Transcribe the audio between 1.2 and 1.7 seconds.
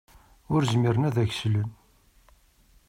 ak-slen.